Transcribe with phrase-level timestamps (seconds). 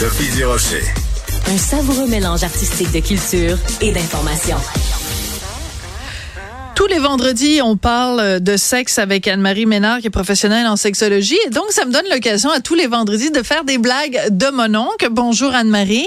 [0.00, 0.82] Sophie Durocher.
[1.46, 4.56] Un savoureux mélange artistique de culture et d'information.
[6.74, 11.36] Tous les vendredis, on parle de sexe avec Anne-Marie Ménard, qui est professionnelle en sexologie.
[11.46, 14.46] Et donc, ça me donne l'occasion à tous les vendredis de faire des blagues de
[14.50, 15.08] mon oncle.
[15.10, 16.06] Bonjour Anne-Marie.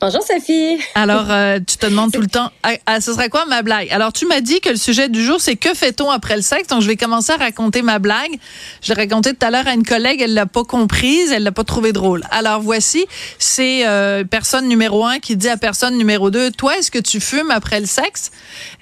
[0.00, 0.78] Bonjour Sophie.
[0.94, 3.88] Alors, euh, tu te demandes tout le temps, ah, ah, ce serait quoi ma blague?
[3.90, 6.68] Alors, tu m'as dit que le sujet du jour, c'est que fait-on après le sexe?
[6.68, 8.38] Donc, je vais commencer à raconter ma blague.
[8.82, 11.52] Je l'ai racontée tout à l'heure à une collègue, elle l'a pas comprise, elle l'a
[11.52, 12.22] pas trouvé drôle.
[12.30, 13.06] Alors, voici,
[13.38, 17.20] c'est euh, personne numéro un qui dit à personne numéro deux, toi, est-ce que tu
[17.20, 18.30] fumes après le sexe?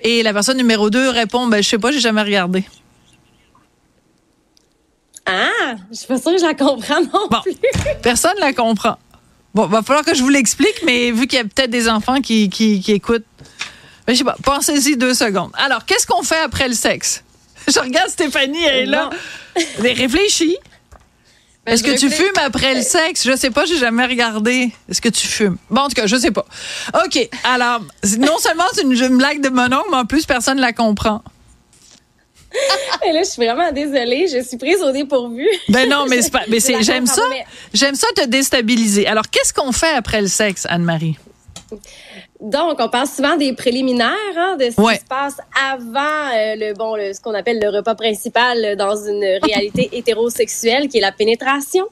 [0.02, 2.64] Et la personne numéro deux répond, ben, je sais pas, j'ai jamais regardé.
[5.26, 7.56] Ah, je suis pas sûre que je la comprends non bon, plus.
[8.00, 8.96] Personne la comprend.
[9.56, 12.20] Bon, va falloir que je vous l'explique, mais vu qu'il y a peut-être des enfants
[12.20, 13.24] qui, qui, qui écoutent,
[14.06, 15.50] mais je sais pas, pensez-y deux secondes.
[15.54, 17.24] Alors, qu'est-ce qu'on fait après le sexe?
[17.66, 19.08] Je regarde Stéphanie, elle est là.
[19.80, 20.58] Mais réfléchis.
[21.64, 23.26] Ben, Est-ce que tu fumes après le sexe?
[23.26, 24.72] Je sais pas, j'ai jamais regardé.
[24.90, 25.56] Est-ce que tu fumes?
[25.70, 26.44] Bon, en tout cas, je sais pas.
[27.06, 27.18] OK.
[27.42, 27.80] Alors,
[28.18, 30.74] non seulement c'est une, une blague de mon oncle, mais en plus, personne ne la
[30.74, 31.22] comprend.
[33.08, 35.46] Et là, je suis vraiment désolée, je suis prise au dépourvu.
[35.68, 37.22] Ben non, mais c'est pas, mais Je la c'est, j'aime ça.
[37.74, 39.06] J'aime ça te déstabiliser.
[39.06, 41.16] Alors, qu'est-ce qu'on fait après le sexe, Anne-Marie?
[42.38, 44.94] Donc, on parle souvent des préliminaires, hein, de ce Ouais.
[44.96, 45.36] qui se passe
[45.70, 46.00] avant
[46.34, 50.88] euh, le bon, le- ce qu'on appelle le repas principal euh, dans une réalité hétérosexuelle,
[50.88, 51.84] qui est la pénétration.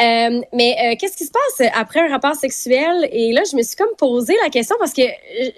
[0.00, 3.08] Euh, mais euh, qu'est-ce qui se passe après un rapport sexuel?
[3.12, 5.02] Et là, je me suis comme posé la question parce que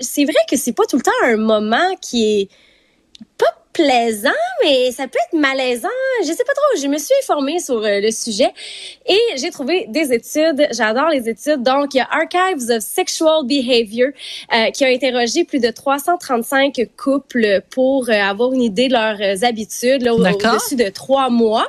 [0.01, 2.49] c'est vrai que c'est pas tout le temps un moment qui est
[3.37, 4.31] pas plaisant,
[4.63, 5.89] mais ça peut être malaisant.
[6.23, 6.81] Je sais pas trop.
[6.81, 8.51] Je me suis informée sur euh, le sujet
[9.07, 10.69] et j'ai trouvé des études.
[10.71, 11.63] J'adore les études.
[11.63, 14.09] Donc, il y a Archives of Sexual Behavior
[14.53, 19.21] euh, qui a interrogé plus de 335 couples pour euh, avoir une idée de leurs
[19.21, 21.67] euh, habitudes au-dessus de trois mois.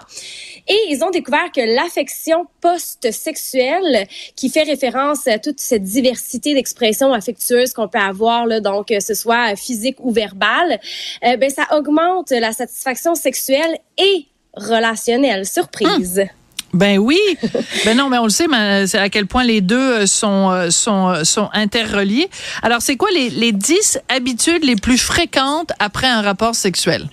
[0.68, 7.12] Et ils ont découvert que l'affection post-sexuelle, qui fait référence à toute cette diversité d'expressions
[7.12, 10.80] affectueuses qu'on peut avoir, là, donc que ce soit physique ou verbale,
[11.25, 11.93] euh, ben ça augmente
[12.31, 15.46] la satisfaction sexuelle et relationnelle.
[15.46, 16.26] Surprise.
[16.74, 17.20] Ben oui.
[17.86, 20.50] ben non, mais on le sait, mais c'est à quel point les deux euh, sont,
[20.50, 22.30] euh, sont, euh, sont interreliés.
[22.64, 27.08] Alors, c'est quoi les, les 10 habitudes les plus fréquentes après un rapport sexuel?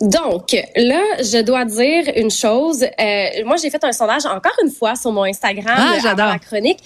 [0.00, 2.82] Donc, là, je dois dire une chose.
[2.82, 6.26] Euh, moi, j'ai fait un sondage encore une fois sur mon Instagram Ah, euh, j'adore.
[6.26, 6.78] avant la chronique.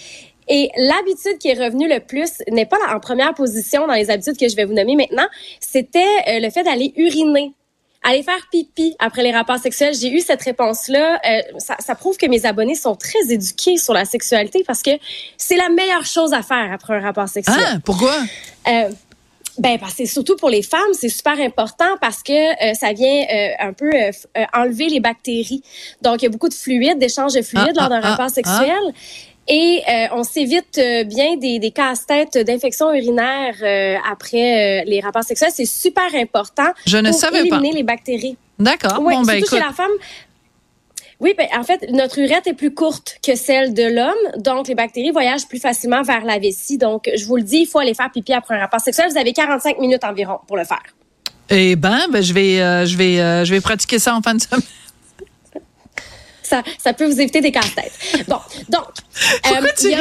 [0.49, 4.39] Et l'habitude qui est revenue le plus n'est pas en première position dans les habitudes
[4.39, 5.27] que je vais vous nommer maintenant.
[5.61, 7.53] C'était euh, le fait d'aller uriner.
[8.05, 9.93] Aller faire pipi après les rapports sexuels.
[9.93, 11.19] J'ai eu cette réponse-là.
[11.29, 14.93] Euh, ça, ça prouve que mes abonnés sont très éduqués sur la sexualité parce que
[15.37, 17.57] c'est la meilleure chose à faire après un rapport sexuel.
[17.59, 18.15] Ah, pourquoi?
[18.69, 18.89] Euh,
[19.59, 23.25] ben parce que surtout pour les femmes, c'est super important parce que euh, ça vient
[23.59, 23.91] un peu
[24.55, 25.65] enlever les bactéries.
[26.01, 28.27] Donc il y a beaucoup de fluides, d'échanges de fluides Ah, lors d'un ah, rapport
[28.27, 28.95] ah, sexuel.
[29.49, 35.25] Et euh, on s'évite euh, bien des, des casse-têtes d'infections urinaires euh, après les rapports
[35.25, 35.51] sexuels.
[35.55, 37.57] C'est super important Je ne pour savais pas.
[37.57, 38.37] éliminer les bactéries.
[38.59, 38.99] D'accord.
[39.01, 39.51] Oui, bon, ben écoute.
[39.51, 39.91] chez la femme.
[41.21, 44.77] Oui, ben, en fait, notre urette est plus courte que celle de l'homme, donc les
[44.77, 46.79] bactéries voyagent plus facilement vers la vessie.
[46.79, 49.09] Donc, je vous le dis, il faut aller faire pipi après un rapport sexuel.
[49.11, 50.83] Vous avez 45 minutes environ pour le faire.
[51.51, 54.35] Eh ben, ben je vais, euh, je vais, euh, je vais pratiquer ça en fin
[54.35, 54.63] de semaine.
[56.49, 57.93] Ça, ça peut vous éviter des casse-têtes.
[58.27, 58.39] Bon,
[58.69, 58.85] donc,
[59.43, 59.99] Pourquoi euh, tu y a?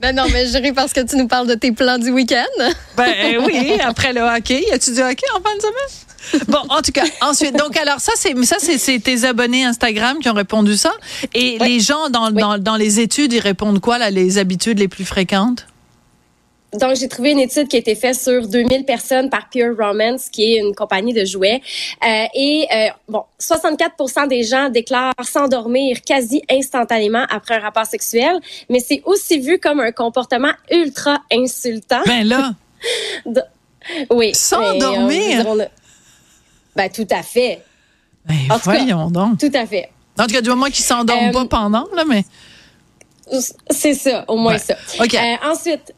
[0.00, 2.44] Ben non, mais je ris parce que tu nous parles de tes plans du week-end.
[2.96, 4.64] Ben oui, après le hockey.
[4.68, 6.44] Y a-tu du hockey en fin de semaine?
[6.48, 10.18] Bon, en tout cas, ensuite, donc alors ça, c'est ça, c'est c'est tes abonnés Instagram
[10.20, 10.92] qui ont répondu ça.
[11.34, 11.68] Et Oui.
[11.68, 12.40] les gens dans, Oui.
[12.40, 15.66] dans, dans les études, ils répondent quoi, là, les habitudes les plus fréquentes?
[16.78, 20.28] Donc, j'ai trouvé une étude qui a été faite sur 2000 personnes par Pure Romance,
[20.28, 21.60] qui est une compagnie de jouets.
[22.06, 28.38] Euh, et, euh, bon, 64% des gens déclarent s'endormir quasi instantanément après un rapport sexuel,
[28.68, 32.02] mais c'est aussi vu comme un comportement ultra insultant.
[32.06, 32.52] Ben là,
[34.10, 34.34] Oui.
[34.34, 35.46] S'endormir?
[35.46, 35.64] euh,
[36.74, 37.62] Ben, tout à fait.
[38.26, 39.38] ben En tout cas- voyons donc.
[39.38, 39.90] Tout à fait.
[40.18, 42.24] En tout cas, du moment qu'ils s'endorment Euh, pas pendant, là, mais
[43.70, 44.58] C'est ça, au moins Ouais.
[44.58, 44.74] ça.
[45.00, 45.14] OK.
[45.14, 45.94] Euh, ensuite,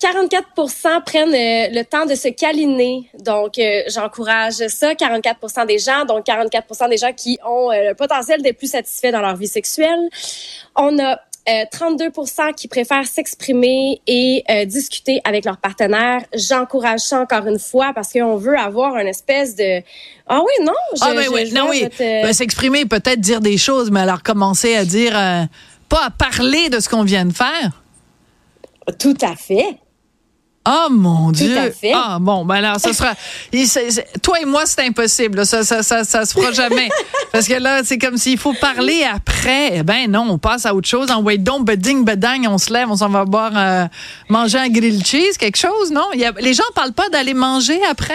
[0.00, 3.10] 44% prennent euh, le temps de se câliner.
[3.18, 4.92] Donc, euh, j'encourage ça.
[4.94, 9.10] 44% des gens, donc 44% des gens qui ont euh, le potentiel d'être plus satisfaits
[9.10, 9.98] dans leur vie sexuelle.
[10.76, 11.14] On a
[11.48, 16.20] euh, 32% qui préfèrent s'exprimer et discuter avec leur partenaire.
[16.34, 19.82] J'encourage ça encore une fois parce qu'on veut avoir une espèce de...
[20.28, 23.40] Ah oui, non, je, ah ben je- oui, je non oui, Ben, s'exprimer, peut-être dire
[23.40, 25.12] des choses, mais alors commencer à dire,
[25.88, 27.70] pas à parler de ce qu'on vient de faire?
[28.98, 29.78] Tout à fait.
[30.70, 31.56] Oh mon Dieu!
[31.58, 31.92] à fait.
[31.94, 33.14] Ah bon, ben alors, ce sera.
[33.52, 33.66] il-
[34.22, 35.38] toi et moi, c'est impossible.
[35.38, 35.44] là.
[35.44, 36.88] Ça, ça, ça, ça se fera jamais.
[37.32, 39.78] Parce que là, c'est comme s'il faut parler après.
[39.78, 41.10] Eh ben non, on passe à autre chose.
[41.10, 43.86] En wait donc, beding, bedang, on se lève, on s'en va boire, euh,
[44.28, 46.06] manger un grilled cheese, quelque chose, non?
[46.14, 48.14] Il y a- les gens parlent pas d'aller manger après?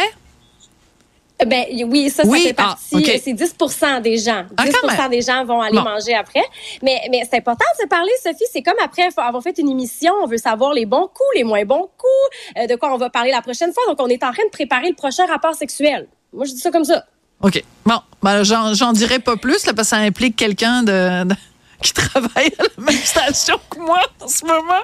[1.46, 3.12] Ben oui, ça, Oui, ça fait ah, partie.
[3.12, 3.56] euh, C'est 10
[4.02, 4.44] des gens.
[4.64, 5.84] 10 Ah, des gens vont aller Bon.
[5.84, 6.44] manger après.
[6.82, 8.46] Mais, mais c'est important de se parler, Sophie.
[8.52, 11.66] C'est comme après avoir fait une émission, on veut savoir les bons coups, les moins
[11.66, 13.84] bons coups, euh, de quoi on va parler la prochaine fois.
[13.88, 16.08] Donc, on est en train de préparer le prochain rapport sexuel.
[16.34, 17.06] Moi, je dis ça comme ça.
[17.42, 17.62] OK.
[17.86, 21.36] Bon, ben, j'en, dirai pas plus, là, parce que ça implique quelqu'un de, de-
[21.82, 24.82] qui travaille à la même station que moi en ce moment.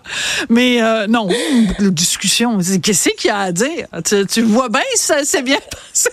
[0.50, 1.30] Mais euh, non,
[1.80, 2.58] discussion.
[2.84, 3.88] Qu'est-ce qu'il y a à dire?
[4.06, 6.10] Tu, tu vois bien si ça s'est bien passé.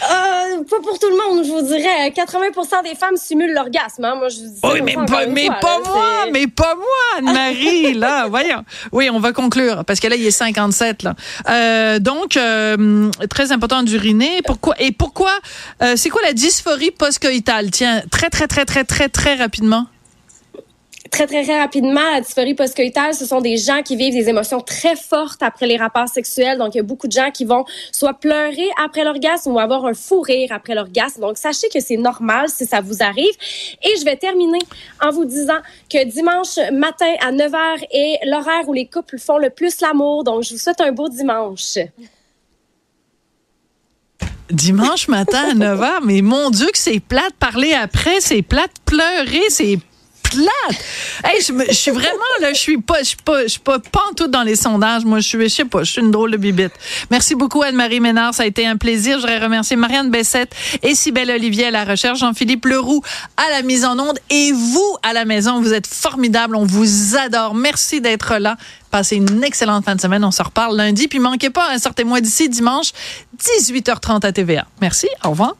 [0.00, 2.10] Euh, pas pour tout le monde, je vous dirais.
[2.10, 4.04] 80% des femmes simulent l'orgasme.
[4.04, 4.14] Hein?
[4.16, 4.60] Moi, je vous dis.
[4.64, 8.64] Oui, mais pas, mais fois, pas là, moi, mais pas moi, Anne-Marie, là, voyons.
[8.90, 11.14] Oui, on va conclure, parce que là, il est 57, là.
[11.48, 14.40] Euh, donc, euh, très important d'uriner.
[14.46, 15.32] Pourquoi, et pourquoi,
[15.82, 17.70] euh, c'est quoi la dysphorie post-coïtale?
[17.70, 19.86] Tiens, très, très, très, très, très, très rapidement.
[21.12, 24.62] Très, très, très rapidement, la dysphorie post-coïtale, ce sont des gens qui vivent des émotions
[24.62, 26.56] très fortes après les rapports sexuels.
[26.56, 29.84] Donc, il y a beaucoup de gens qui vont soit pleurer après l'orgasme ou avoir
[29.84, 31.20] un fou rire après l'orgasme.
[31.20, 33.34] Donc, sachez que c'est normal si ça vous arrive.
[33.82, 34.60] Et je vais terminer
[35.02, 35.58] en vous disant
[35.90, 40.24] que dimanche matin à 9 h est l'horaire où les couples font le plus l'amour.
[40.24, 41.76] Donc, je vous souhaite un beau dimanche.
[44.50, 48.72] Dimanche matin à 9 h, mais mon Dieu que c'est plate parler après, c'est plate
[48.86, 49.76] pleurer, c'est
[50.32, 50.84] plate.
[51.24, 54.14] Hey, je, suis vraiment là, je suis pas, je suis pas, je pas, pas en
[54.14, 55.04] tout dans les sondages.
[55.04, 56.72] Moi, je suis, je sais pas, je suis une drôle de bibite.
[57.10, 59.16] Merci beaucoup Anne-Marie Ménard, ça a été un plaisir.
[59.16, 63.02] Je voudrais remercier Marianne Bessette et Cybelle Olivier à la recherche, Jean-Philippe Leroux
[63.36, 67.16] à la mise en onde et vous à la maison, vous êtes formidables, on vous
[67.16, 67.54] adore.
[67.54, 68.56] Merci d'être là.
[68.90, 70.24] Passez une excellente fin de semaine.
[70.24, 71.08] On se reparle lundi.
[71.08, 72.92] Puis manquez pas, hein, sortez-moi d'ici dimanche,
[73.40, 74.66] 18h30 à TVA.
[74.80, 75.08] Merci.
[75.24, 75.54] Au revoir.